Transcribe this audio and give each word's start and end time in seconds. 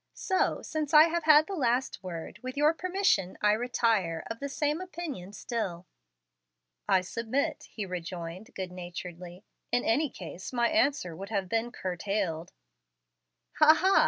So, 0.15 0.63
since 0.63 0.95
I 0.95 1.09
have 1.09 1.25
had 1.25 1.45
the 1.45 1.53
last 1.53 2.01
word, 2.01 2.39
with 2.41 2.57
your 2.57 2.73
permission, 2.73 3.37
I 3.39 3.51
retire 3.51 4.23
'of 4.31 4.39
the 4.39 4.49
same 4.49 4.81
opinion 4.81 5.31
still.'" 5.31 5.85
"I 6.89 7.01
submit," 7.01 7.67
he 7.69 7.85
rejoined, 7.85 8.49
good 8.55 8.71
naturedly. 8.71 9.45
"In 9.71 9.83
any 9.85 10.09
case 10.09 10.51
my 10.51 10.69
answer 10.69 11.15
would 11.15 11.29
have 11.29 11.47
been 11.47 11.71
CURTAILED" 11.71 12.51
"Ha, 13.59 13.75
ha!" 13.75 13.99